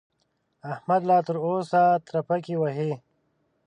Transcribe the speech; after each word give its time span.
احمد 0.73 1.01
لا 1.09 1.17
تر 1.27 1.35
اوسه 1.45 1.81
ترپکې 2.07 2.55
وهي. 2.61 2.91